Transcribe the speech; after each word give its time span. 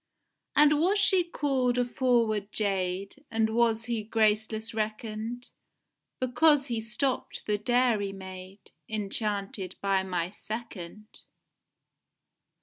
And 0.55 0.79
was 0.81 0.97
she 0.97 1.23
call'd 1.23 1.77
a 1.77 1.85
forward 1.85 2.51
jade, 2.51 3.23
And 3.29 3.51
was 3.51 3.85
he 3.85 4.01
graceless 4.03 4.73
reckon'd, 4.73 5.49
Because 6.19 6.65
he 6.69 6.81
stopt 6.81 7.45
the 7.45 7.59
dairy 7.59 8.11
maid, 8.11 8.71
Enchanted 8.89 9.75
by 9.79 10.01
my 10.01 10.31
second? 10.31 11.05